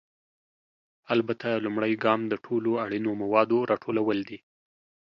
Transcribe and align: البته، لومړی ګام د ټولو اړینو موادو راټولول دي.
البته، 1.13 1.47
لومړی 1.65 1.93
ګام 2.03 2.21
د 2.27 2.33
ټولو 2.45 2.71
اړینو 2.83 3.11
موادو 3.21 3.57
راټولول 3.71 4.19
دي. 4.29 4.39